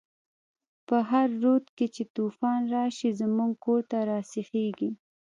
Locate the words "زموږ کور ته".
3.21-3.97